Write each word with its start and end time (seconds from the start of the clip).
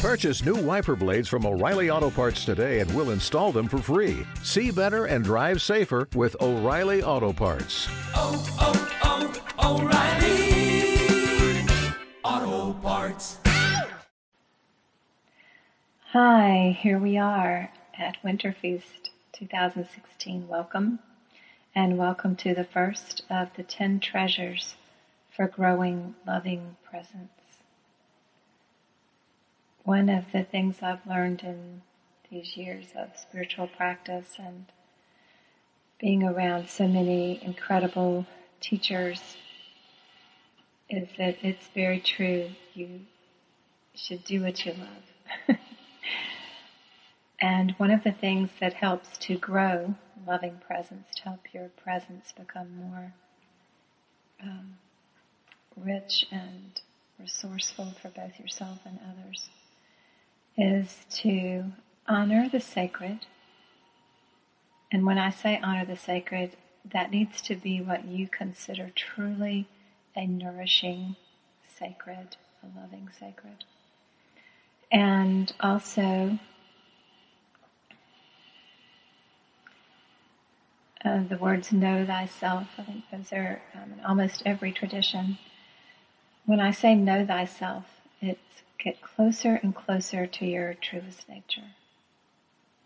Purchase 0.00 0.42
new 0.42 0.54
wiper 0.54 0.96
blades 0.96 1.28
from 1.28 1.44
O'Reilly 1.44 1.90
Auto 1.90 2.08
Parts 2.08 2.46
today 2.46 2.80
and 2.80 2.90
we'll 2.94 3.10
install 3.10 3.52
them 3.52 3.68
for 3.68 3.76
free. 3.76 4.24
See 4.42 4.70
better 4.70 5.04
and 5.04 5.22
drive 5.22 5.60
safer 5.60 6.08
with 6.14 6.34
O'Reilly 6.40 7.02
Auto 7.02 7.34
Parts. 7.34 7.86
oh, 8.14 8.56
oh, 8.58 9.36
oh, 9.58 9.82
O'Reilly 9.82 11.66
Auto 12.24 12.72
Parts. 12.80 13.36
Hi, 16.12 16.78
here 16.80 16.98
we 16.98 17.18
are 17.18 17.70
at 17.98 18.16
Winter 18.24 18.56
Feast 18.58 19.10
2016. 19.32 20.48
Welcome, 20.48 21.00
and 21.74 21.98
welcome 21.98 22.36
to 22.36 22.54
the 22.54 22.64
first 22.64 23.22
of 23.28 23.50
the 23.54 23.64
10 23.64 24.00
treasures 24.00 24.76
for 25.36 25.46
growing 25.46 26.14
loving 26.26 26.76
presence. 26.90 27.39
One 29.84 30.08
of 30.08 30.24
the 30.32 30.44
things 30.44 30.82
I've 30.82 31.06
learned 31.06 31.42
in 31.42 31.82
these 32.30 32.56
years 32.56 32.92
of 32.96 33.16
spiritual 33.16 33.66
practice 33.66 34.36
and 34.38 34.66
being 35.98 36.22
around 36.22 36.68
so 36.68 36.86
many 36.86 37.42
incredible 37.42 38.26
teachers 38.60 39.36
is 40.88 41.08
that 41.18 41.36
it's 41.42 41.68
very 41.74 42.00
true. 42.00 42.50
You 42.74 43.00
should 43.94 44.24
do 44.24 44.42
what 44.42 44.64
you 44.64 44.74
love. 44.74 45.56
and 47.40 47.72
one 47.72 47.90
of 47.90 48.04
the 48.04 48.12
things 48.12 48.50
that 48.60 48.74
helps 48.74 49.16
to 49.18 49.36
grow 49.36 49.94
loving 50.26 50.58
presence, 50.66 51.06
to 51.16 51.22
help 51.22 51.40
your 51.52 51.68
presence 51.82 52.32
become 52.36 52.76
more 52.76 53.12
um, 54.42 54.76
rich 55.76 56.26
and 56.30 56.80
resourceful 57.18 57.94
for 58.00 58.08
both 58.08 58.38
yourself 58.38 58.78
and 58.84 58.98
others, 59.10 59.48
is 60.60 61.06
to 61.08 61.64
honor 62.06 62.48
the 62.48 62.60
sacred. 62.60 63.20
And 64.92 65.06
when 65.06 65.16
I 65.16 65.30
say 65.30 65.58
honor 65.62 65.86
the 65.86 65.96
sacred, 65.96 66.56
that 66.84 67.10
needs 67.10 67.40
to 67.42 67.56
be 67.56 67.80
what 67.80 68.04
you 68.04 68.28
consider 68.28 68.90
truly 68.94 69.66
a 70.14 70.26
nourishing 70.26 71.16
sacred, 71.78 72.36
a 72.62 72.78
loving 72.78 73.08
sacred. 73.18 73.64
And 74.92 75.52
also, 75.60 76.38
uh, 81.04 81.22
the 81.22 81.38
words 81.38 81.72
know 81.72 82.04
thyself, 82.04 82.66
I 82.76 82.82
think 82.82 83.04
those 83.10 83.32
are 83.32 83.62
um, 83.74 83.92
in 83.98 84.04
almost 84.04 84.42
every 84.44 84.72
tradition. 84.72 85.38
When 86.44 86.60
I 86.60 86.72
say 86.72 86.94
know 86.94 87.24
thyself, 87.24 87.84
it's 88.20 88.62
get 88.82 89.02
closer 89.02 89.60
and 89.62 89.74
closer 89.74 90.26
to 90.26 90.46
your 90.46 90.74
truest 90.74 91.28
nature. 91.28 91.68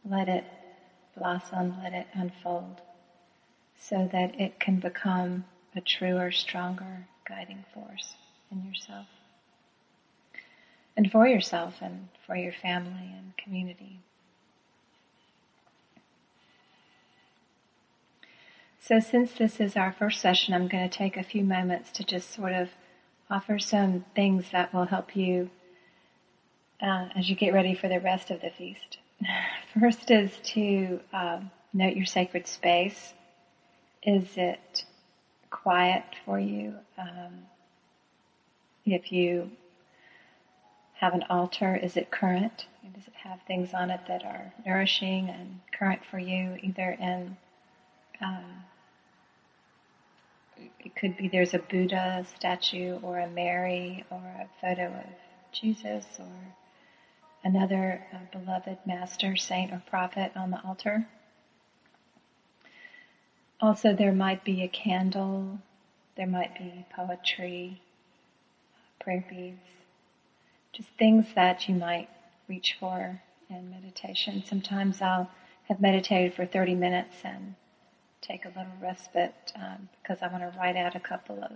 Let 0.04 0.28
it 0.28 0.44
blossom, 1.16 1.76
let 1.82 1.92
it 1.92 2.06
unfold, 2.12 2.80
so 3.78 4.08
that 4.12 4.38
it 4.40 4.58
can 4.58 4.80
become 4.80 5.44
a 5.74 5.80
truer, 5.80 6.30
stronger 6.32 7.06
guiding 7.26 7.64
force 7.72 8.14
in 8.50 8.64
yourself. 8.64 9.06
And 10.96 11.10
for 11.10 11.26
yourself 11.26 11.76
and 11.80 12.08
for 12.26 12.36
your 12.36 12.52
family 12.52 13.12
and 13.16 13.36
community. 13.36 14.00
So 18.80 19.00
since 19.00 19.32
this 19.32 19.60
is 19.60 19.76
our 19.76 19.92
first 19.92 20.20
session, 20.20 20.52
I'm 20.52 20.68
going 20.68 20.88
to 20.88 20.98
take 20.98 21.16
a 21.16 21.22
few 21.22 21.42
moments 21.42 21.90
to 21.92 22.04
just 22.04 22.32
sort 22.32 22.52
of 22.52 22.68
offer 23.30 23.58
some 23.58 24.04
things 24.14 24.50
that 24.52 24.74
will 24.74 24.84
help 24.84 25.16
you 25.16 25.50
uh, 26.82 27.08
as 27.16 27.28
you 27.28 27.36
get 27.36 27.54
ready 27.54 27.74
for 27.74 27.88
the 27.88 28.00
rest 28.00 28.30
of 28.30 28.40
the 28.40 28.50
feast. 28.50 28.98
First 29.80 30.10
is 30.10 30.30
to 30.44 31.00
um, 31.12 31.50
note 31.72 31.96
your 31.96 32.06
sacred 32.06 32.46
space. 32.46 33.14
Is 34.02 34.36
it 34.36 34.84
quiet 35.50 36.04
for 36.24 36.38
you? 36.38 36.74
Um, 36.98 37.46
if 38.84 39.12
you 39.12 39.50
have 40.94 41.14
an 41.14 41.24
altar, 41.30 41.74
is 41.74 41.96
it 41.96 42.10
current? 42.10 42.66
Does 42.94 43.06
it 43.06 43.14
have 43.14 43.40
things 43.46 43.72
on 43.72 43.90
it 43.90 44.00
that 44.08 44.24
are 44.24 44.52
nourishing 44.66 45.28
and 45.30 45.60
current 45.76 46.02
for 46.10 46.18
you, 46.18 46.58
either 46.62 46.90
in 47.00 47.36
um, 48.20 48.64
it 50.56 50.94
could 50.94 51.16
be 51.16 51.28
there's 51.28 51.54
a 51.54 51.58
Buddha 51.58 52.24
statue 52.36 52.98
or 53.02 53.18
a 53.18 53.28
Mary 53.28 54.04
or 54.10 54.18
a 54.18 54.48
photo 54.60 54.86
of 54.86 55.52
Jesus 55.52 56.04
or 56.18 56.54
another 57.44 58.06
uh, 58.12 58.38
beloved 58.38 58.78
master, 58.86 59.36
saint, 59.36 59.72
or 59.72 59.82
prophet 59.86 60.32
on 60.34 60.50
the 60.50 60.60
altar. 60.64 61.06
Also, 63.60 63.94
there 63.94 64.12
might 64.12 64.44
be 64.44 64.62
a 64.62 64.68
candle, 64.68 65.58
there 66.16 66.26
might 66.26 66.56
be 66.58 66.84
poetry, 66.94 67.80
prayer 68.98 69.24
beads, 69.28 69.68
just 70.72 70.88
things 70.98 71.26
that 71.34 71.68
you 71.68 71.74
might 71.74 72.08
reach 72.48 72.76
for 72.80 73.20
in 73.48 73.70
meditation. 73.70 74.42
Sometimes 74.44 75.00
I'll 75.00 75.30
have 75.68 75.80
meditated 75.80 76.34
for 76.34 76.46
30 76.46 76.74
minutes 76.74 77.16
and 77.24 77.54
take 78.20 78.44
a 78.44 78.48
little 78.48 78.72
respite 78.80 79.52
um, 79.54 79.88
because 80.02 80.22
I 80.22 80.28
want 80.28 80.42
to 80.42 80.58
write 80.58 80.76
out 80.76 80.94
a 80.94 81.00
couple 81.00 81.42
of 81.42 81.52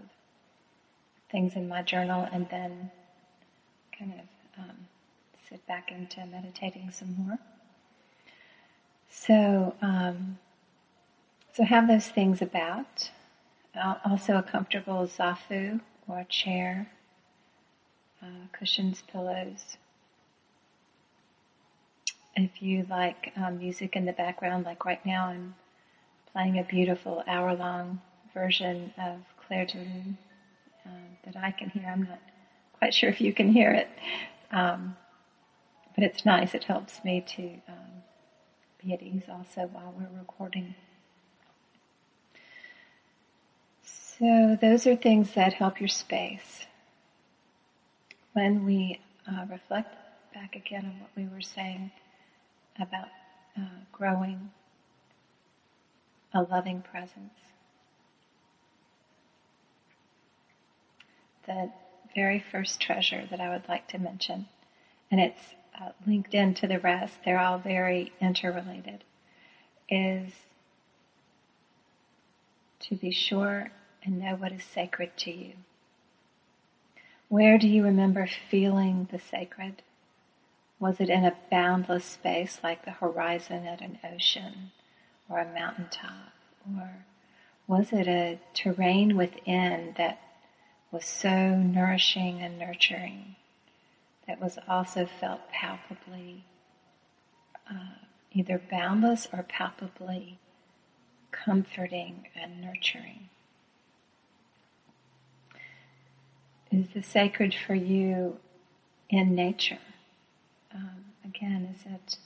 things 1.31 1.55
in 1.56 1.69
my 1.69 1.82
journal 1.82 2.28
and 2.32 2.49
then 2.50 2.91
kind 3.99 4.12
of 4.12 4.65
um, 4.65 4.88
sit 5.48 5.66
back 5.66 5.91
into 5.91 6.25
meditating 6.26 6.91
some 6.91 7.14
more. 7.16 7.38
So, 9.10 9.75
um, 9.81 10.38
so 11.53 11.64
have 11.64 11.88
those 11.88 12.09
things 12.09 12.42
about. 12.42 13.10
Also, 14.04 14.37
a 14.37 14.42
comfortable 14.42 15.06
zafu 15.06 15.81
or 16.08 16.25
chair, 16.28 16.91
uh, 18.22 18.48
cushions, 18.53 19.03
pillows. 19.12 19.76
If 22.34 22.60
you 22.60 22.87
like 22.91 23.32
um, 23.37 23.58
music 23.58 23.94
in 23.94 24.04
the 24.04 24.12
background, 24.12 24.64
like 24.64 24.84
right 24.84 25.04
now, 25.06 25.26
I'm 25.26 25.54
playing 26.32 26.58
a 26.58 26.64
beautiful 26.64 27.22
hour-long 27.26 28.00
version 28.34 28.92
of 28.98 29.20
Clair 29.47 29.66
de 29.66 29.78
Lune 29.78 30.19
uh, 30.84 30.91
that 31.25 31.37
I 31.37 31.53
can 31.53 31.70
hear. 31.70 31.87
I'm 31.87 32.04
not 32.04 32.20
quite 32.78 32.94
sure 32.94 33.10
if 33.10 33.20
you 33.20 33.32
can 33.32 33.53
hear 33.53 33.72
it. 33.72 33.88
Um, 34.50 34.97
but 35.98 36.04
it's 36.04 36.25
nice. 36.25 36.54
It 36.54 36.62
helps 36.62 37.03
me 37.04 37.25
to 37.34 37.42
um, 37.66 38.04
be 38.81 38.92
at 38.92 39.03
ease 39.03 39.25
also 39.28 39.62
while 39.72 39.92
we're 39.98 40.16
recording. 40.16 40.76
So 43.82 44.56
those 44.60 44.87
are 44.87 44.94
things 44.94 45.34
that 45.34 45.54
help 45.54 45.81
your 45.81 45.88
space. 45.88 46.66
When 48.32 48.64
we 48.64 49.00
uh, 49.28 49.47
reflect 49.50 49.92
back 50.32 50.54
again 50.54 50.84
on 50.84 51.00
what 51.00 51.10
we 51.16 51.26
were 51.26 51.41
saying 51.41 51.91
about 52.81 53.08
uh, 53.58 53.81
growing 53.91 54.53
a 56.32 56.42
loving 56.42 56.81
presence, 56.81 57.34
the 61.44 61.72
very 62.14 62.38
first 62.53 62.81
treasure 62.81 63.26
that 63.32 63.41
I 63.41 63.48
would 63.48 63.69
like 63.69 63.88
to 63.88 63.98
mention, 63.98 64.47
and 65.10 65.20
it's 65.20 65.54
uh, 65.81 65.91
linked 66.06 66.34
into 66.34 66.66
the 66.66 66.78
rest, 66.78 67.19
they're 67.25 67.39
all 67.39 67.59
very 67.59 68.12
interrelated, 68.21 69.05
is 69.89 70.33
to 72.81 72.97
be 72.97 73.11
sure 73.11 73.71
and 74.03 74.21
know 74.21 74.34
what 74.34 74.53
is 74.53 74.65
sacred 74.65 75.17
to 75.17 75.31
you. 75.31 75.53
Where 77.28 77.59
do 77.59 77.69
you 77.69 77.84
remember 77.84 78.27
feeling 78.27 79.09
the 79.11 79.19
sacred? 79.19 79.83
Was 80.81 81.00
it 81.00 81.11
in 81.11 81.25
a 81.25 81.37
boundless 81.50 82.05
space 82.05 82.61
like 82.62 82.85
the 82.85 82.93
horizon 82.93 83.67
at 83.67 83.81
an 83.81 83.99
ocean 84.05 84.70
or 85.29 85.41
a 85.41 85.52
mountaintop? 85.52 86.32
Or 86.76 87.05
was 87.67 87.93
it 87.93 88.08
a 88.08 88.38
terrain 88.55 89.17
within 89.17 89.94
that 89.99 90.20
was 90.91 91.05
so 91.05 91.56
nourishing 91.56 92.41
and 92.41 92.58
nurturing 92.58 93.37
that 94.28 94.40
was 94.40 94.58
also 94.69 95.08
felt 95.19 95.40
palpably 95.50 96.44
uh, 97.69 97.96
either 98.32 98.60
boundless 98.70 99.26
or 99.32 99.42
palpably 99.42 100.38
comforting 101.32 102.26
and 102.40 102.60
nurturing. 102.60 103.28
Is 106.70 106.88
the 106.94 107.02
sacred 107.02 107.54
for 107.54 107.75
you 107.75 108.36
in 109.08 109.34
nature? 109.34 109.78
Um, 110.75 111.06
again, 111.25 111.75
is 111.75 111.86
it 111.86 112.19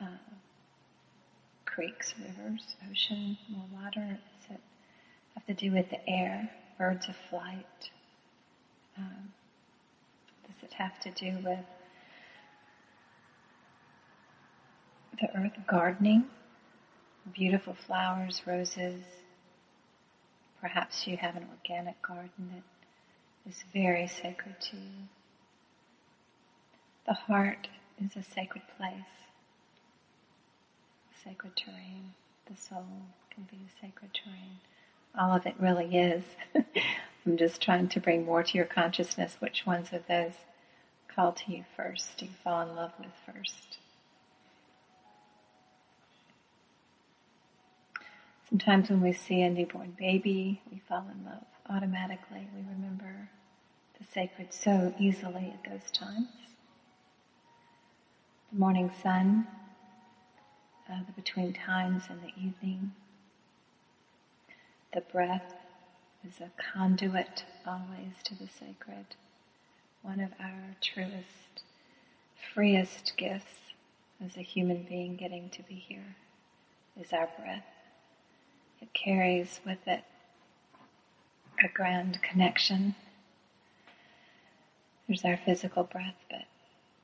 uh, 0.00 0.32
creeks, 1.64 2.14
rivers, 2.18 2.74
ocean, 2.90 3.38
more 3.48 3.66
water? 3.72 4.18
Does 4.40 4.56
it 4.56 4.60
have 5.34 5.46
to 5.46 5.54
do 5.54 5.72
with 5.72 5.88
the 5.90 6.08
air, 6.08 6.50
birds 6.76 7.08
of 7.08 7.14
flight? 7.30 7.90
Um, 8.98 9.32
does 10.46 10.62
it 10.62 10.72
have 10.74 10.98
to 11.00 11.10
do 11.10 11.38
with 11.44 11.64
the 15.20 15.28
earth 15.38 15.52
gardening, 15.66 16.24
beautiful 17.32 17.76
flowers, 17.86 18.42
roses. 18.46 19.04
Perhaps 20.60 21.06
you 21.06 21.16
have 21.16 21.36
an 21.36 21.46
organic 21.50 22.00
garden 22.02 22.50
that 22.52 23.50
is 23.50 23.64
very 23.72 24.06
sacred 24.06 24.54
to 24.60 24.76
you. 24.76 25.08
The 27.06 27.14
heart 27.14 27.68
is 28.02 28.16
a 28.16 28.22
sacred 28.22 28.62
place, 28.76 28.92
sacred 31.24 31.56
terrain. 31.56 32.14
The 32.46 32.56
soul 32.56 32.86
can 33.34 33.44
be 33.50 33.56
a 33.56 33.80
sacred 33.86 34.10
terrain. 34.14 34.58
All 35.18 35.34
of 35.34 35.46
it 35.46 35.54
really 35.58 35.96
is. 35.96 36.24
I'm 37.24 37.36
just 37.36 37.62
trying 37.62 37.88
to 37.88 38.00
bring 38.00 38.24
more 38.24 38.42
to 38.42 38.56
your 38.56 38.66
consciousness 38.66 39.36
which 39.38 39.64
ones 39.64 39.92
of 39.92 40.06
those 40.08 40.32
call 41.14 41.32
to 41.32 41.52
you 41.52 41.64
first, 41.76 42.22
you 42.22 42.28
fall 42.42 42.62
in 42.62 42.74
love 42.74 42.92
with 42.98 43.12
first. 43.26 43.78
Sometimes 48.48 48.90
when 48.90 49.00
we 49.00 49.12
see 49.12 49.40
a 49.42 49.50
newborn 49.50 49.94
baby, 49.98 50.60
we 50.70 50.80
fall 50.88 51.06
in 51.10 51.24
love 51.24 51.44
automatically. 51.70 52.48
We 52.54 52.62
remember 52.62 53.30
the 53.98 54.04
sacred 54.04 54.52
so 54.52 54.94
easily 54.98 55.54
at 55.54 55.70
those 55.70 55.90
times. 55.90 56.28
The 58.52 58.58
morning 58.58 58.90
sun, 59.02 59.46
uh, 60.90 60.98
the 61.06 61.12
between 61.12 61.52
times 61.52 62.04
and 62.10 62.20
the 62.20 62.32
evening. 62.38 62.92
The 64.92 65.00
breath 65.00 65.54
is 66.26 66.40
a 66.40 66.50
conduit 66.60 67.44
always 67.66 68.14
to 68.24 68.34
the 68.34 68.48
sacred. 68.48 69.06
One 70.02 70.20
of 70.20 70.32
our 70.40 70.76
truest, 70.80 71.62
freest 72.54 73.12
gifts 73.16 73.72
as 74.24 74.36
a 74.36 74.42
human 74.42 74.84
being 74.88 75.16
getting 75.16 75.50
to 75.50 75.62
be 75.62 75.74
here 75.74 76.16
is 77.00 77.12
our 77.12 77.28
breath. 77.38 77.64
It 78.80 78.92
carries 78.94 79.60
with 79.64 79.86
it 79.86 80.04
a 81.62 81.68
grand 81.68 82.20
connection. 82.22 82.94
There's 85.06 85.24
our 85.24 85.36
physical 85.36 85.84
breath, 85.84 86.16
but 86.30 86.44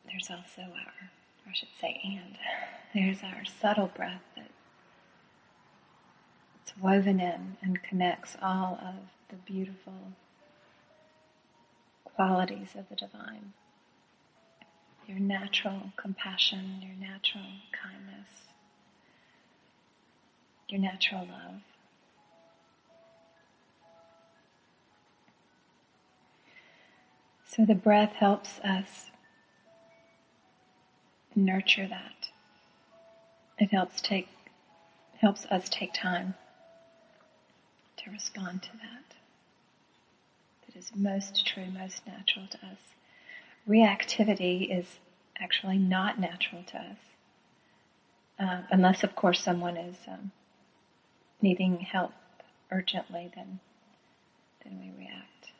there's 0.06 0.30
also 0.30 0.62
our, 0.62 1.10
I 1.48 1.52
should 1.52 1.68
say, 1.80 2.00
and 2.04 2.36
there's 2.94 3.22
our 3.22 3.44
subtle 3.44 3.90
breath 3.94 4.22
that 4.36 4.47
woven 6.80 7.20
in 7.20 7.56
and 7.62 7.82
connects 7.82 8.36
all 8.42 8.78
of 8.82 8.94
the 9.28 9.36
beautiful 9.36 10.12
qualities 12.04 12.74
of 12.76 12.88
the 12.88 12.96
divine. 12.96 13.52
Your 15.06 15.18
natural 15.18 15.92
compassion, 15.96 16.82
your 16.82 16.94
natural 16.94 17.44
kindness, 17.72 18.48
your 20.68 20.80
natural 20.80 21.22
love. 21.22 21.60
So 27.46 27.64
the 27.64 27.74
breath 27.74 28.12
helps 28.12 28.60
us 28.60 29.10
nurture 31.34 31.88
that. 31.88 32.28
It 33.58 33.70
helps 33.72 34.00
take 34.00 34.28
helps 35.20 35.46
us 35.46 35.68
take 35.68 35.92
time 35.92 36.34
to 38.08 38.12
respond 38.14 38.62
to 38.62 38.72
that. 38.72 39.14
That 40.66 40.78
is 40.78 40.90
most 40.94 41.46
true, 41.46 41.66
most 41.66 42.06
natural 42.06 42.46
to 42.50 42.58
us. 42.58 42.94
Reactivity 43.68 44.76
is 44.76 44.98
actually 45.38 45.78
not 45.78 46.18
natural 46.18 46.62
to 46.68 46.78
us. 46.78 46.96
Uh, 48.38 48.62
unless, 48.70 49.02
of 49.02 49.14
course, 49.16 49.42
someone 49.42 49.76
is 49.76 49.96
um, 50.06 50.30
needing 51.42 51.80
help 51.80 52.12
urgently, 52.70 53.30
then, 53.34 53.60
then 54.64 54.78
we 54.80 55.04
react. 55.04 55.52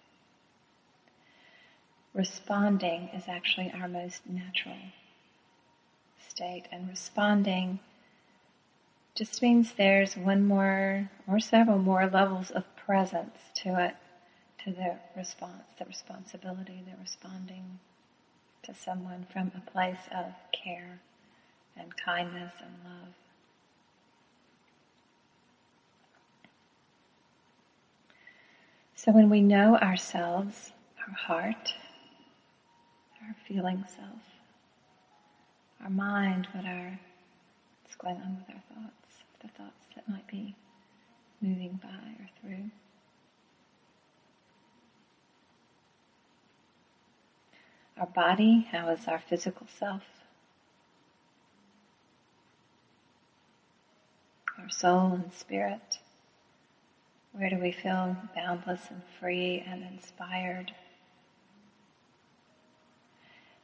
Responding 2.15 3.11
is 3.15 3.25
actually 3.27 3.73
our 3.73 3.89
most 3.89 4.23
natural 4.29 4.77
state, 6.29 6.65
and 6.71 6.89
responding 6.89 7.81
just 9.15 9.43
means 9.43 9.73
there's 9.73 10.17
one 10.17 10.45
more 10.47 11.11
or 11.27 11.41
several 11.41 11.79
more 11.79 12.07
levels 12.07 12.51
of 12.51 12.65
presence 12.77 13.37
to 13.57 13.79
it, 13.83 13.97
to 14.65 14.71
the 14.71 14.97
response, 15.17 15.65
the 15.79 15.85
responsibility, 15.85 16.83
the 16.85 16.97
responding 17.01 17.81
to 18.63 18.75
someone 18.75 19.27
from 19.33 19.51
a 19.57 19.71
place 19.71 20.09
of 20.15 20.35
care 20.53 21.01
and 21.77 21.97
kindness 21.97 22.53
and 22.61 22.73
love. 22.85 23.15
So 28.95 29.13
when 29.13 29.31
we 29.31 29.41
know 29.41 29.77
ourselves, 29.77 30.73
our 31.07 31.15
heart, 31.15 31.75
our 33.23 33.37
feeling 33.47 33.85
self, 33.89 34.21
our 35.83 35.89
mind, 35.89 36.49
what 36.53 36.67
our 36.67 36.99
going 37.99 38.17
on 38.17 38.37
with 38.39 38.55
our 38.55 38.63
thoughts 38.75 38.99
the 39.41 39.49
thoughts 39.49 39.87
that 39.95 40.09
might 40.09 40.27
be 40.27 40.55
moving 41.41 41.79
by 41.83 41.89
or 41.89 42.29
through. 42.41 42.71
Our 47.97 48.07
body, 48.07 48.69
how 48.71 48.89
is 48.91 49.07
our 49.07 49.19
physical 49.29 49.67
self? 49.79 50.03
Our 54.59 54.69
soul 54.71 55.13
and 55.13 55.33
spirit, 55.33 55.99
where 57.33 57.51
do 57.51 57.57
we 57.57 57.73
feel 57.73 58.17
boundless 58.35 58.83
and 58.91 59.03
free 59.21 59.65
and 59.67 59.85
inspired? 59.85 60.73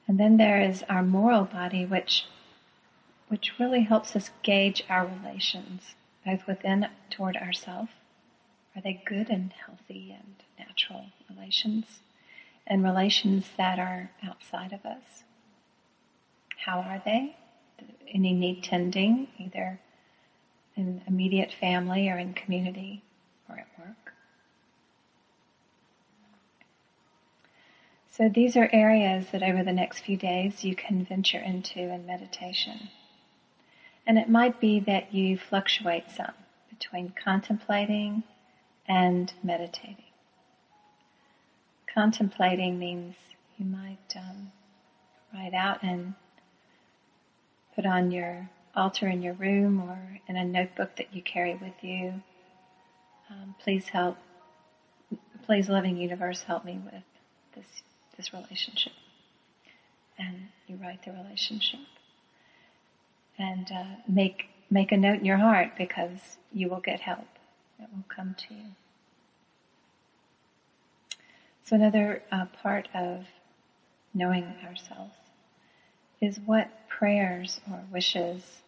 And 0.07 0.21
then 0.21 0.37
there 0.37 0.61
is 0.61 0.85
our 0.89 1.03
moral 1.03 1.45
body, 1.45 1.85
which 1.85 2.27
which 3.29 3.59
really 3.59 3.83
helps 3.83 4.15
us 4.15 4.31
gauge 4.43 4.85
our 4.89 5.07
relations, 5.07 5.95
both 6.25 6.47
within 6.47 6.89
toward 7.11 7.37
ourselves. 7.37 7.91
Are 8.77 8.83
they 8.83 9.03
good 9.05 9.29
and 9.31 9.53
healthy 9.53 10.17
and 10.19 10.43
natural 10.59 11.07
relations? 11.29 12.01
And 12.67 12.83
relations 12.83 13.51
that 13.57 13.79
are 13.79 14.11
outside 14.27 14.73
of 14.73 14.85
us. 14.87 15.23
How 16.65 16.81
are 16.81 17.03
they? 17.05 17.37
Any 18.13 18.33
need 18.33 18.65
tending, 18.65 19.29
either 19.39 19.81
in 20.77 21.03
immediate 21.07 21.53
family 21.53 22.09
or 22.09 22.19
in 22.19 22.33
community 22.33 23.03
or 23.49 23.57
at 23.57 23.69
work? 23.79 24.15
So 28.11 28.29
these 28.29 28.57
are 28.57 28.71
areas 28.73 29.27
that 29.33 29.43
over 29.43 29.65
the 29.65 29.73
next 29.73 30.01
few 30.01 30.17
days 30.17 30.65
you 30.65 30.77
can 30.77 31.05
venture 31.05 31.41
into 31.41 31.81
in 31.81 32.07
meditation. 32.07 32.89
And 34.07 34.19
it 34.19 34.29
might 34.29 34.61
be 34.61 34.81
that 34.81 35.15
you 35.15 35.39
fluctuate 35.39 36.11
some 36.11 36.33
between 36.69 37.15
contemplating 37.23 38.23
and 38.87 39.33
meditating. 39.43 40.05
Contemplating 41.93 42.79
means 42.79 43.15
you 43.57 43.65
might 43.65 44.15
um, 44.17 44.53
write 45.33 45.55
out 45.55 45.83
and 45.83 46.15
put 47.75 47.87
on 47.87 48.11
your 48.11 48.51
altar 48.77 49.09
in 49.09 49.23
your 49.23 49.35
room 49.35 49.81
or 49.81 50.19
in 50.29 50.37
a 50.37 50.45
notebook 50.45 50.97
that 50.97 51.15
you 51.15 51.23
carry 51.23 51.55
with 51.55 51.83
you. 51.83 52.23
Um, 53.31 53.55
please 53.63 53.89
help, 53.89 54.19
please 55.47 55.69
loving 55.69 55.97
universe 55.97 56.43
help 56.43 56.65
me 56.65 56.81
with 56.85 57.05
this, 57.55 57.83
this 58.17 58.35
relationship. 58.35 58.93
And 60.19 60.49
you 60.67 60.77
write 60.77 61.05
the 61.05 61.13
relationship 61.13 61.81
and 63.39 63.71
uh, 63.73 63.85
make 64.09 64.47
make 64.71 64.93
a 64.93 64.97
note 64.97 65.21
in 65.21 65.25
your 65.25 65.37
heart 65.37 65.73
because 65.77 66.19
you 66.53 66.69
will 66.69 66.81
get 66.81 67.01
help. 67.01 67.29
It 67.79 67.89
will 67.95 68.05
come 68.09 68.35
to 68.49 68.55
you. 68.55 68.65
So 71.65 71.77
another 71.77 72.23
uh, 72.31 72.47
part 72.63 72.89
of 72.95 73.27
knowing 74.13 74.55
ourselves 74.67 75.15
is 76.21 76.39
what 76.45 76.89
prayers 76.89 77.61
or 77.71 77.83
wishes 77.93 78.63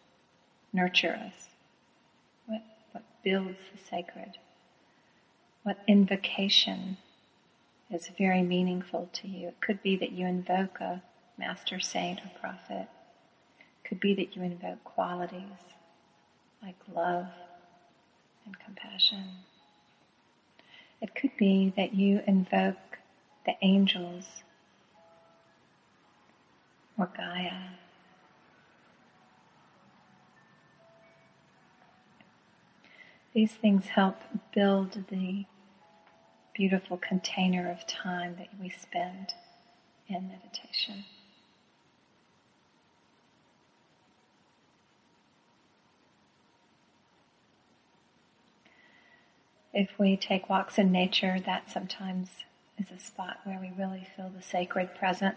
nurture 0.73 1.13
us. 1.13 1.49
What 2.45 2.61
what 2.91 3.03
builds 3.23 3.57
the 3.71 3.79
sacred. 3.89 4.37
What 5.63 5.77
invocation 5.87 6.97
is 7.89 8.09
very 8.17 8.41
meaningful 8.41 9.09
to 9.13 9.27
you. 9.27 9.49
It 9.49 9.61
could 9.61 9.81
be 9.81 9.95
that 9.97 10.11
you 10.11 10.25
invoke 10.25 10.79
a 10.79 11.01
master 11.37 11.79
saint 11.79 12.19
or 12.19 12.31
prophet 12.39 12.87
could 13.87 13.99
be 13.99 14.13
that 14.15 14.35
you 14.35 14.43
invoke 14.43 14.83
qualities 14.83 15.41
like 16.61 16.75
love 16.93 17.27
and 18.45 18.59
compassion. 18.59 19.23
It 21.01 21.15
could 21.15 21.31
be 21.37 21.73
that 21.77 21.93
you 21.93 22.21
invoke 22.27 22.99
the 23.45 23.53
angels 23.61 24.25
or 26.97 27.09
Gaia. 27.15 27.69
These 33.33 33.53
things 33.53 33.85
help 33.85 34.17
build 34.53 35.05
the 35.09 35.45
beautiful 36.55 36.97
container 36.97 37.69
of 37.71 37.85
time 37.85 38.35
that 38.39 38.49
we 38.59 38.69
spend 38.69 39.35
in 40.07 40.27
meditation. 40.27 41.05
If 49.77 49.99
we 49.99 50.17
take 50.17 50.49
walks 50.49 50.79
in 50.79 50.91
nature, 50.91 51.39
that 51.45 51.69
sometimes 51.69 52.29
is 52.79 52.89
a 52.89 52.97
spot 52.97 53.41
where 53.43 53.59
we 53.59 53.71
really 53.77 54.07
feel 54.15 54.27
the 54.27 54.41
sacred 54.41 54.95
present. 54.95 55.35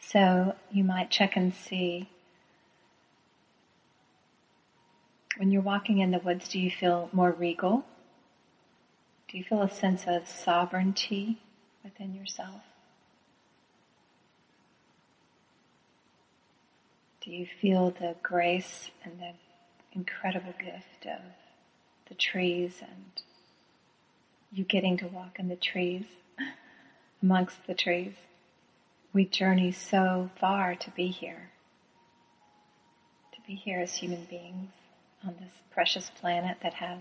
So 0.00 0.56
you 0.68 0.82
might 0.82 1.12
check 1.12 1.36
and 1.36 1.54
see 1.54 2.08
when 5.36 5.52
you're 5.52 5.62
walking 5.62 5.98
in 5.98 6.10
the 6.10 6.18
woods, 6.18 6.48
do 6.48 6.58
you 6.58 6.72
feel 6.72 7.08
more 7.12 7.30
regal? 7.30 7.84
Do 9.28 9.38
you 9.38 9.44
feel 9.44 9.62
a 9.62 9.70
sense 9.70 10.02
of 10.08 10.26
sovereignty 10.26 11.38
within 11.84 12.16
yourself? 12.16 12.62
Do 17.20 17.30
you 17.30 17.46
feel 17.46 17.92
the 17.92 18.16
grace 18.24 18.90
and 19.04 19.20
the 19.20 19.34
incredible 19.92 20.54
gift 20.58 21.06
of 21.06 21.20
the 22.14 22.20
trees 22.20 22.80
and 22.80 23.22
you 24.52 24.62
getting 24.62 24.96
to 24.96 25.08
walk 25.08 25.40
in 25.40 25.48
the 25.48 25.56
trees, 25.56 26.04
amongst 27.22 27.66
the 27.66 27.74
trees? 27.74 28.14
We 29.12 29.24
journey 29.24 29.72
so 29.72 30.30
far 30.38 30.76
to 30.76 30.90
be 30.92 31.08
here, 31.08 31.50
to 33.32 33.40
be 33.46 33.54
here 33.54 33.80
as 33.80 33.96
human 33.96 34.26
beings 34.30 34.70
on 35.26 35.34
this 35.40 35.54
precious 35.72 36.10
planet 36.10 36.58
that 36.62 36.74
has 36.74 37.00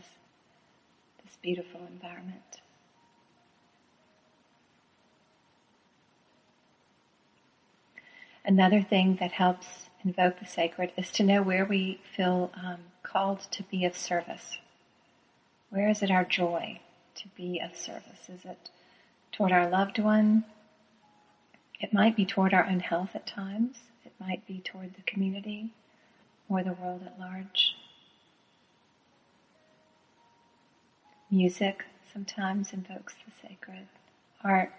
this 1.24 1.38
beautiful 1.44 1.82
environment. 1.92 2.62
Another 8.44 8.82
thing 8.82 9.18
that 9.20 9.34
helps 9.34 9.90
invoke 10.04 10.40
the 10.40 10.46
sacred 10.46 10.92
is 10.98 11.12
to 11.12 11.24
know 11.24 11.44
where 11.44 11.66
we 11.66 12.02
feel 12.16 12.52
um, 12.56 12.80
called 13.04 13.42
to 13.52 13.64
be 13.64 13.86
of 13.86 13.96
service. 13.96 14.58
Where 15.74 15.90
is 15.90 16.04
it 16.04 16.12
our 16.12 16.24
joy 16.24 16.82
to 17.16 17.28
be 17.30 17.60
of 17.60 17.76
service? 17.76 18.30
Is 18.30 18.46
it 18.46 18.70
toward 19.32 19.52
our 19.52 19.68
loved 19.68 19.98
one? 19.98 20.44
It 21.80 21.92
might 21.92 22.16
be 22.16 22.26
toward 22.26 22.54
our 22.54 22.64
own 22.64 22.80
health 22.80 23.16
at 23.16 23.26
times. 23.26 23.78
It 24.06 24.14
might 24.20 24.46
be 24.46 24.60
toward 24.60 24.94
the 24.94 25.02
community 25.02 25.74
or 26.48 26.62
the 26.62 26.74
world 26.74 27.02
at 27.04 27.20
large. 27.20 27.76
Music 31.32 31.86
sometimes 32.14 32.72
invokes 32.72 33.16
the 33.26 33.32
sacred. 33.32 33.88
Art, 34.44 34.72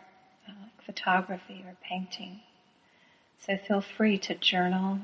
uh, 0.48 0.52
like 0.62 0.80
photography 0.80 1.64
or 1.66 1.74
painting. 1.82 2.38
So 3.44 3.56
feel 3.56 3.80
free 3.80 4.16
to 4.18 4.34
journal, 4.36 5.00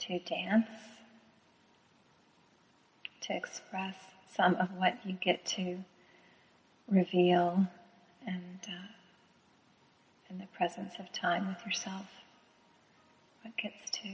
to 0.00 0.18
dance, 0.18 0.68
to 3.22 3.34
express 3.34 3.96
some 4.34 4.54
of 4.56 4.68
what 4.76 4.98
you 5.04 5.14
get 5.14 5.44
to 5.44 5.84
reveal 6.88 7.66
and 8.26 8.60
uh, 8.68 8.88
in 10.30 10.38
the 10.38 10.46
presence 10.46 10.94
of 10.98 11.12
time 11.12 11.48
with 11.48 11.64
yourself. 11.64 12.06
What 13.42 13.56
gets 13.56 13.90
to 13.90 14.08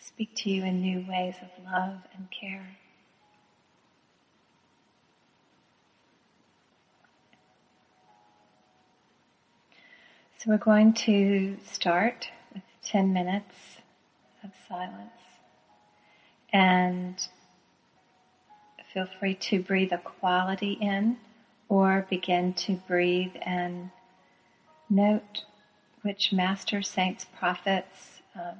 speak 0.00 0.34
to 0.36 0.50
you 0.50 0.64
in 0.64 0.80
new 0.80 1.04
ways 1.08 1.36
of 1.42 1.64
love 1.64 1.98
and 2.14 2.28
care. 2.30 2.76
So 10.38 10.50
we're 10.50 10.58
going 10.58 10.92
to 10.94 11.56
start 11.64 12.30
with 12.54 12.62
10 12.84 13.12
minutes 13.12 13.78
of 14.44 14.50
silence. 14.68 15.10
And 16.52 17.28
feel 18.98 19.08
free 19.20 19.34
to 19.34 19.62
breathe 19.62 19.92
a 19.92 19.98
quality 19.98 20.72
in 20.80 21.16
or 21.68 22.04
begin 22.10 22.52
to 22.52 22.72
breathe 22.88 23.30
and 23.42 23.90
note 24.90 25.44
which 26.02 26.32
master 26.32 26.82
saints, 26.82 27.24
prophets, 27.38 28.22
um, 28.34 28.58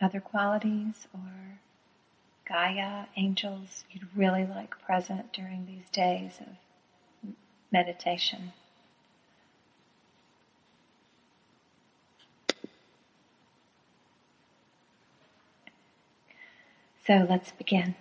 other 0.00 0.20
qualities 0.20 1.06
or 1.14 1.60
Gaia, 2.48 3.04
angels 3.16 3.84
you'd 3.92 4.08
really 4.16 4.44
like 4.44 4.74
present 4.84 5.32
during 5.32 5.64
these 5.66 5.88
days 5.92 6.40
of 6.40 7.32
meditation. 7.70 8.52
So 17.06 17.24
let's 17.30 17.52
begin. 17.52 17.94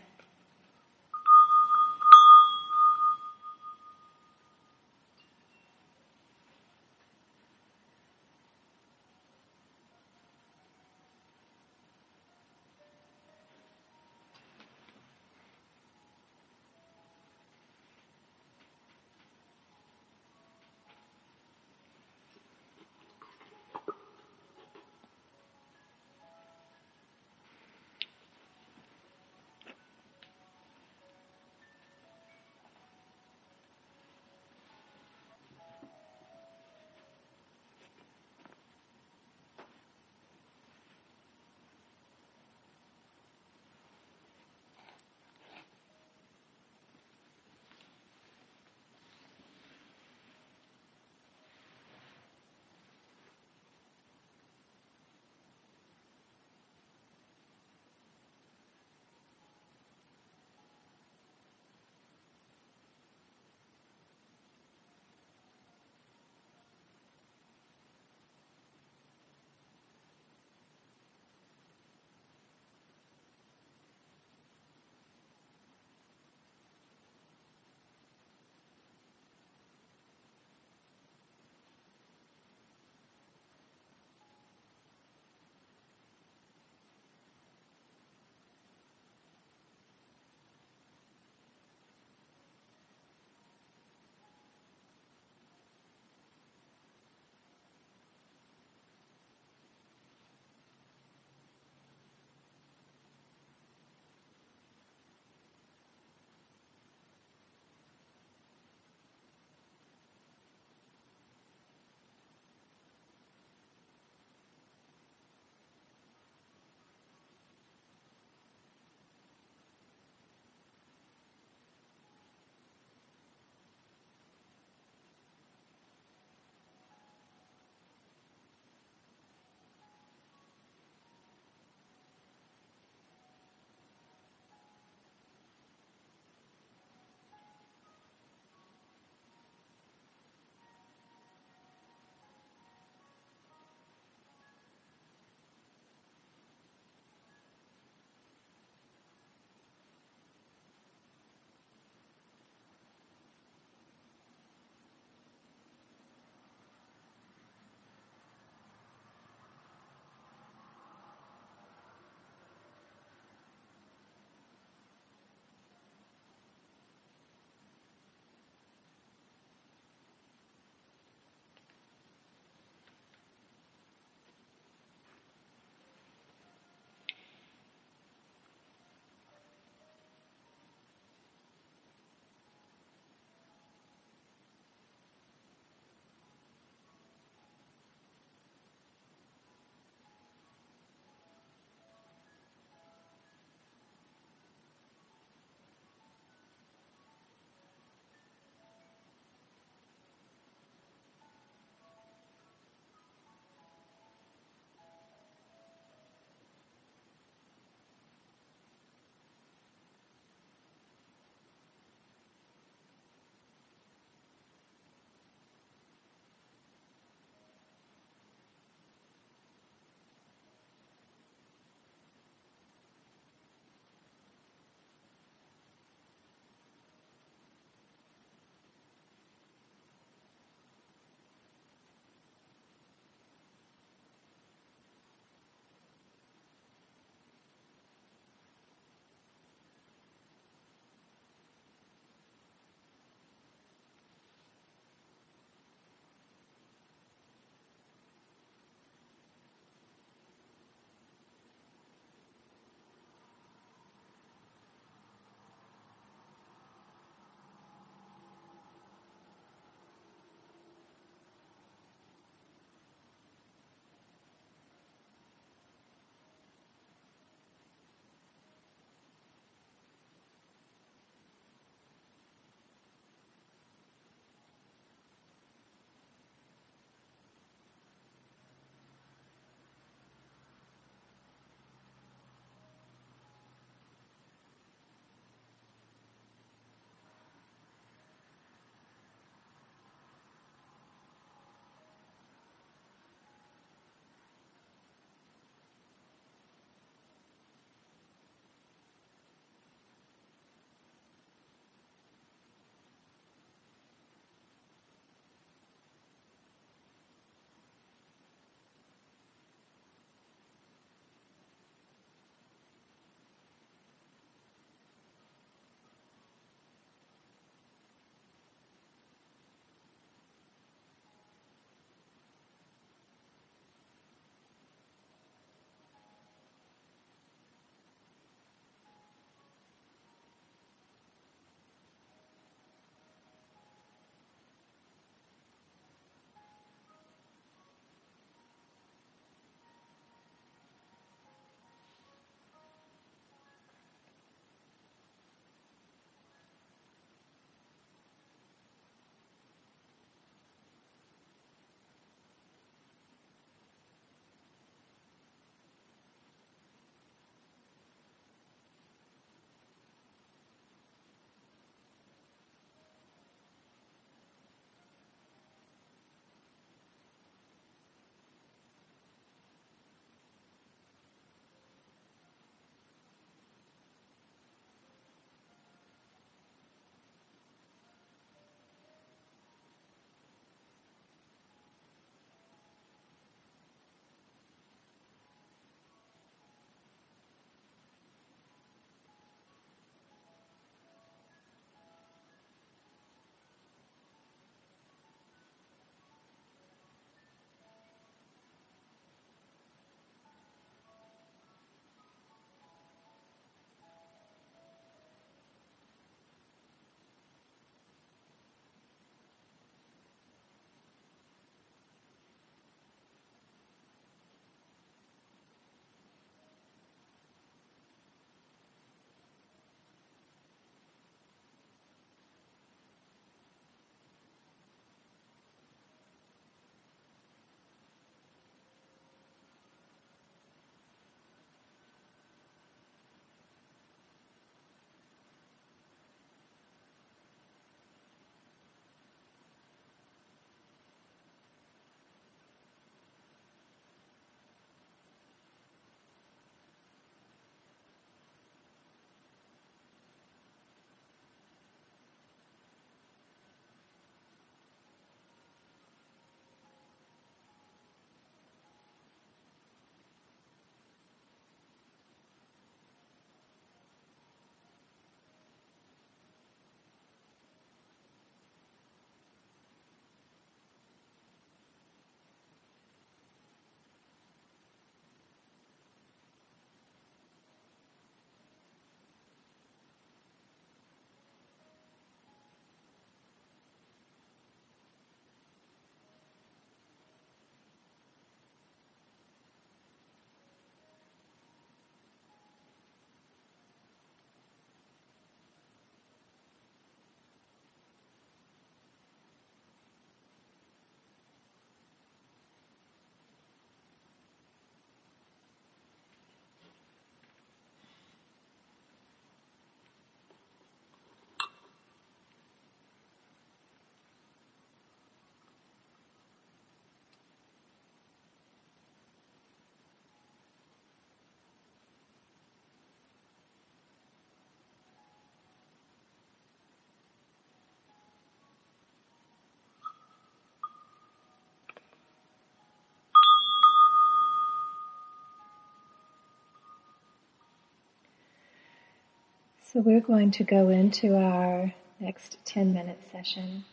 So 539.71 539.81
we're 539.81 540.01
going 540.01 540.31
to 540.31 540.43
go 540.43 540.69
into 540.69 541.15
our 541.15 541.71
next 541.99 542.39
10 542.45 542.73
minute 542.73 543.01
session. 543.11 543.65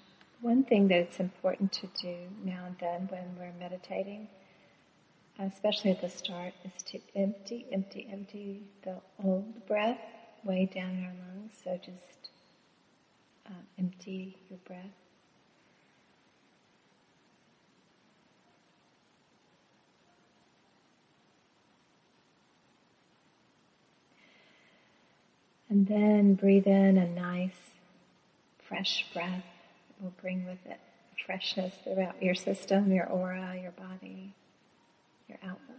One 0.43 0.63
thing 0.63 0.89
that's 0.89 1.21
important 1.21 1.73
to 1.73 1.87
do 1.99 2.17
now 2.45 2.67
and 2.67 2.77
then 2.79 3.09
when 3.11 3.35
we're 3.39 3.59
meditating, 3.59 4.29
especially 5.39 5.93
at 5.93 6.03
the 6.03 6.11
start, 6.11 6.53
is 6.67 6.83
to 6.89 7.01
empty, 7.15 7.65
empty, 7.73 8.07
empty 8.13 8.65
the 8.83 8.97
old 9.25 9.67
breath 9.67 9.99
way 10.45 10.67
down 10.67 11.03
our 11.03 11.15
lungs. 11.15 11.53
So 11.65 11.81
just 11.83 12.29
uh, 13.47 13.53
empty 13.79 14.37
your 14.51 14.59
breath. 14.67 15.06
And 25.69 25.87
then 25.87 26.35
breathe 26.35 26.67
in 26.67 26.97
a 26.97 27.09
nice, 27.09 27.73
fresh 28.69 29.05
breath. 29.13 29.45
It 29.91 30.03
will 30.03 30.15
bring 30.21 30.47
with 30.47 30.65
it 30.65 30.79
freshness 31.25 31.75
throughout 31.83 32.23
your 32.23 32.37
system, 32.37 32.93
your 32.93 33.07
aura, 33.07 33.59
your 33.61 33.73
body, 33.73 34.33
your 35.29 35.39
outlook. 35.43 35.77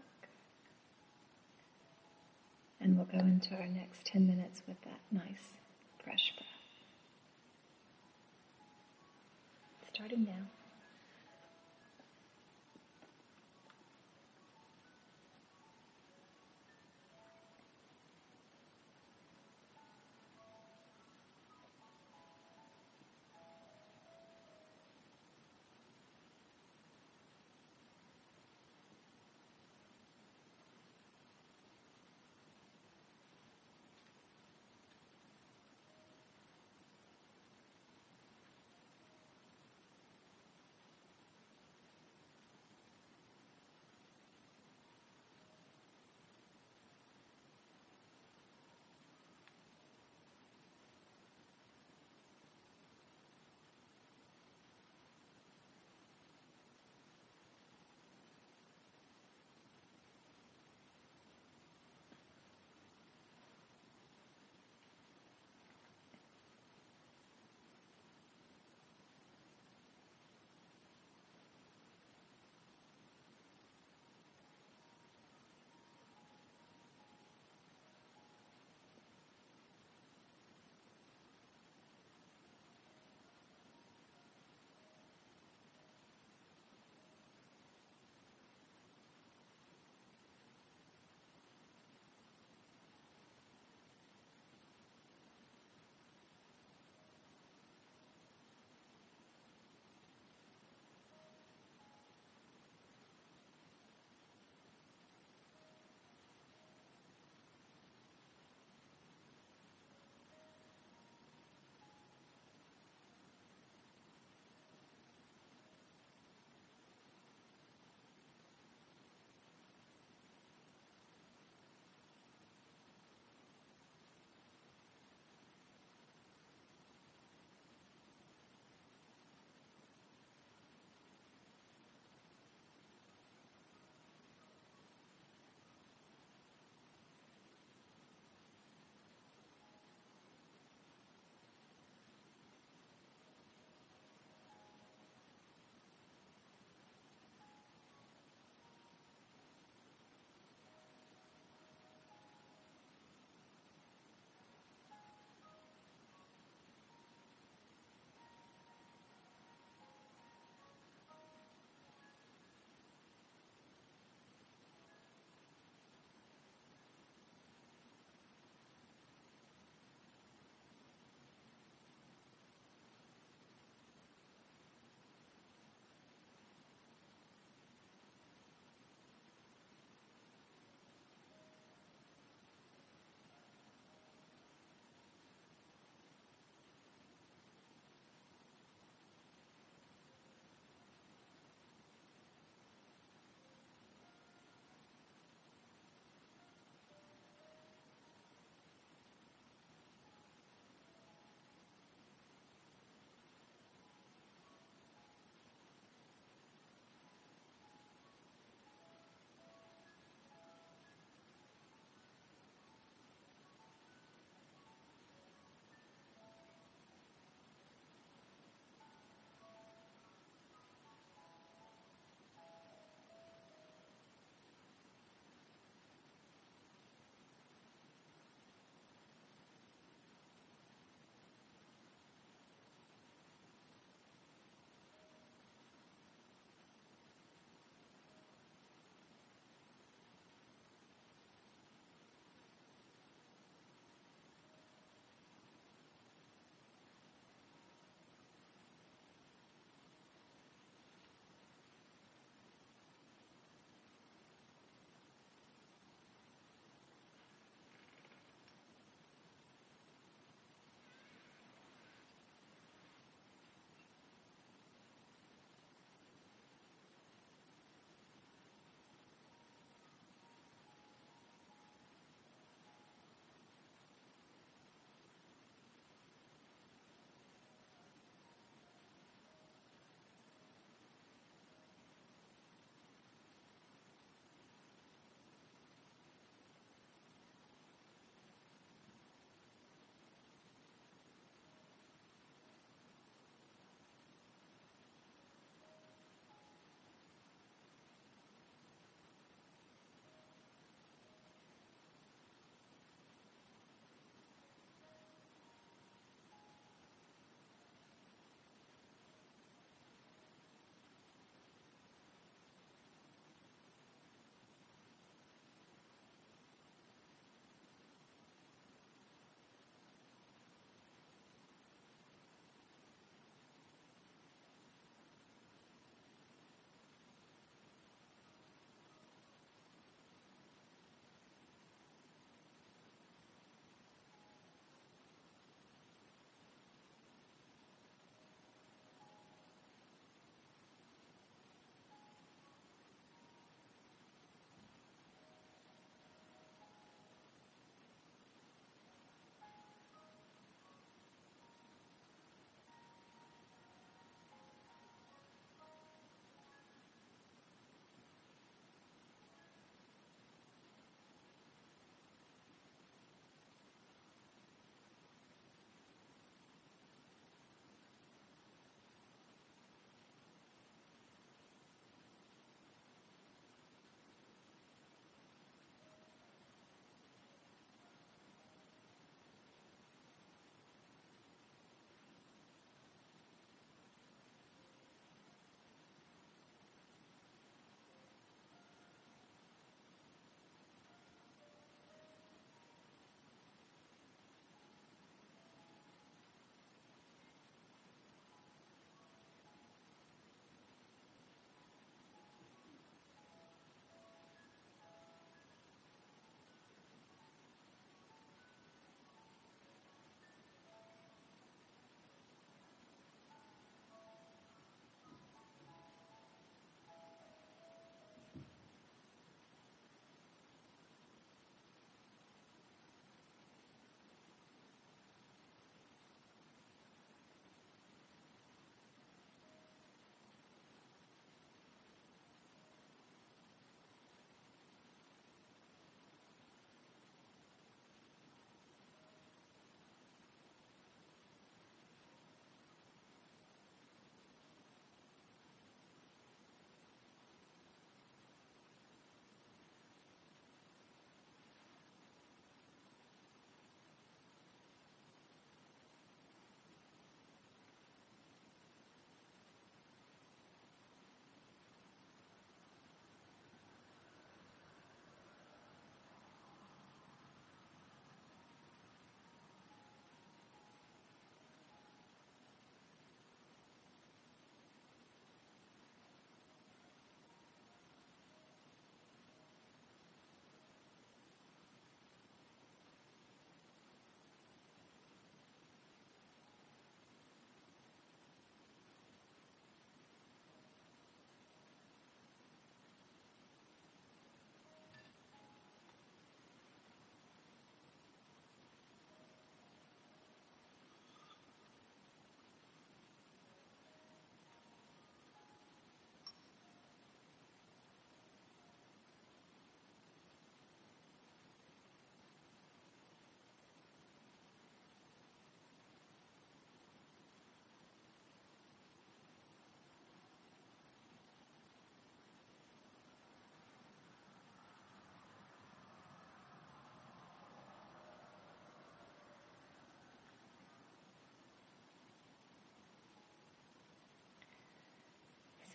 And 2.82 2.98
we'll 2.98 3.06
go 3.06 3.20
into 3.20 3.56
our 3.56 3.68
next 3.68 4.06
10 4.06 4.28
minutes 4.28 4.62
with 4.68 4.78
that 4.82 5.00
nice, 5.12 5.58
fresh 6.04 6.34
breath. 6.36 6.48
Starting 9.94 10.26
now. 10.26 10.57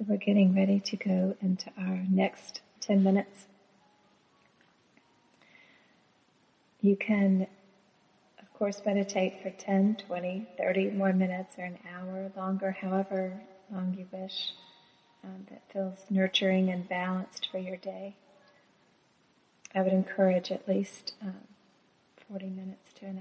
So 0.02 0.06
we're 0.08 0.16
getting 0.16 0.52
ready 0.56 0.80
to 0.80 0.96
go 0.96 1.36
into 1.40 1.70
our 1.78 2.04
next 2.10 2.60
10 2.80 3.04
minutes. 3.04 3.46
You 6.80 6.96
can, 6.96 7.46
of 8.40 8.52
course, 8.52 8.82
meditate 8.84 9.40
for 9.44 9.50
10, 9.50 9.98
20, 10.04 10.48
30 10.58 10.90
more 10.90 11.12
minutes 11.12 11.54
or 11.56 11.66
an 11.66 11.78
hour 11.94 12.32
longer, 12.36 12.72
however 12.72 13.40
long 13.70 13.94
you 13.96 14.08
wish, 14.10 14.54
um, 15.22 15.46
that 15.50 15.62
feels 15.72 15.98
nurturing 16.10 16.68
and 16.70 16.88
balanced 16.88 17.48
for 17.52 17.58
your 17.58 17.76
day. 17.76 18.16
I 19.72 19.82
would 19.82 19.92
encourage 19.92 20.50
at 20.50 20.66
least 20.66 21.12
um, 21.22 21.46
40 22.28 22.46
minutes 22.46 22.92
to 22.98 23.06
an 23.06 23.20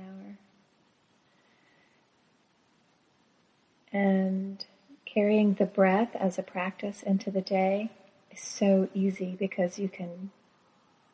hour. 3.93 3.99
And 4.01 4.65
carrying 5.13 5.55
the 5.55 5.65
breath 5.65 6.15
as 6.15 6.37
a 6.39 6.43
practice 6.43 7.03
into 7.03 7.31
the 7.31 7.41
day 7.41 7.91
is 8.31 8.39
so 8.39 8.87
easy 8.93 9.35
because 9.37 9.77
you 9.77 9.89
can 9.89 10.31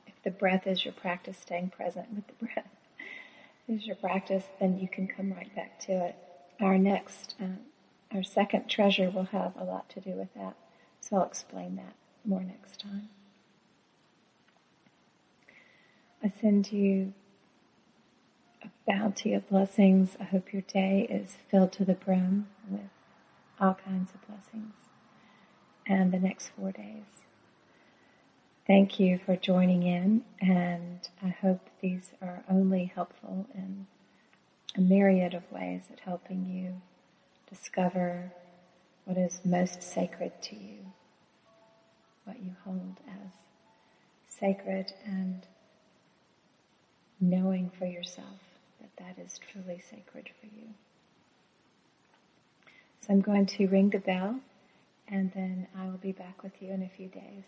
if 0.05 0.13
the 0.23 0.31
breath 0.31 0.67
is 0.67 0.85
your 0.85 0.93
practice, 0.93 1.37
staying 1.37 1.69
present 1.69 2.07
with 2.13 2.27
the 2.27 2.33
breath 2.45 2.69
is 3.67 3.85
your 3.85 3.95
practice, 3.95 4.45
then 4.59 4.79
you 4.79 4.87
can 4.87 5.07
come 5.07 5.33
right 5.33 5.53
back 5.55 5.79
to 5.81 6.05
it. 6.05 6.15
Our 6.59 6.77
next, 6.77 7.35
uh, 7.41 8.15
our 8.15 8.23
second 8.23 8.67
treasure 8.69 9.09
will 9.09 9.25
have 9.25 9.53
a 9.59 9.63
lot 9.63 9.89
to 9.89 9.99
do 9.99 10.11
with 10.11 10.33
that. 10.35 10.55
So 11.01 11.17
I'll 11.17 11.25
explain 11.25 11.75
that 11.75 11.93
more 12.25 12.41
next 12.41 12.79
time. 12.79 13.09
I 16.23 16.31
send 16.41 16.71
you 16.71 17.13
a 18.63 18.69
bounty 18.87 19.33
of 19.33 19.47
blessings. 19.49 20.17
I 20.19 20.23
hope 20.23 20.51
your 20.51 20.63
day 20.63 21.07
is 21.09 21.35
filled 21.49 21.71
to 21.73 21.85
the 21.85 21.93
brim 21.93 22.47
with 22.69 22.89
all 23.59 23.77
kinds 23.85 24.11
of 24.13 24.27
blessings. 24.27 24.73
And 25.85 26.11
the 26.11 26.19
next 26.19 26.49
four 26.49 26.71
days. 26.71 27.23
Thank 28.65 28.99
you 28.99 29.17
for 29.25 29.37
joining 29.37 29.83
in, 29.83 30.23
and 30.41 31.07
I 31.23 31.29
hope 31.29 31.69
these 31.81 32.11
are 32.21 32.43
only 32.49 32.91
helpful 32.93 33.47
in 33.55 33.87
a 34.75 34.81
myriad 34.81 35.33
of 35.33 35.49
ways 35.49 35.83
at 35.91 36.01
helping 36.01 36.45
you 36.45 36.81
discover 37.49 38.33
what 39.05 39.17
is 39.17 39.39
most 39.45 39.81
sacred 39.81 40.33
to 40.41 40.55
you, 40.55 40.79
what 42.25 42.41
you 42.43 42.51
hold 42.65 42.97
as 43.07 43.31
sacred, 44.27 44.91
and 45.05 45.47
knowing 47.21 47.69
for 47.69 47.85
yourself 47.85 48.41
that 48.81 48.91
that 48.97 49.23
is 49.23 49.39
truly 49.51 49.81
sacred 49.89 50.29
for 50.41 50.47
you. 50.47 50.73
So 53.01 53.13
I'm 53.13 53.21
going 53.21 53.45
to 53.45 53.67
ring 53.67 53.89
the 53.89 53.99
bell, 53.99 54.39
and 55.07 55.31
then 55.33 55.67
I 55.75 55.87
will 55.87 55.97
be 55.97 56.11
back 56.11 56.43
with 56.43 56.61
you 56.61 56.71
in 56.71 56.81
a 56.83 56.89
few 56.89 57.07
days 57.07 57.43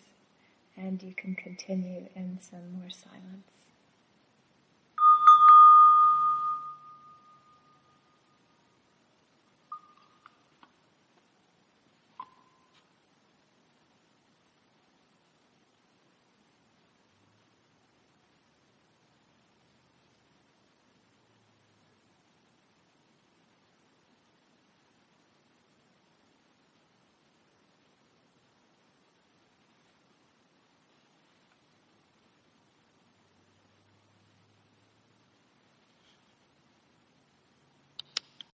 and 0.77 1.01
you 1.03 1.13
can 1.13 1.35
continue 1.35 2.05
in 2.15 2.39
some 2.41 2.71
more 2.73 2.89
silence. 2.89 3.58